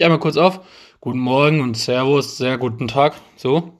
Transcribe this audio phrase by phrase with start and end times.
[0.00, 0.60] Ja, mal kurz auf.
[1.02, 3.20] Guten Morgen und Servus, sehr guten Tag.
[3.36, 3.79] So.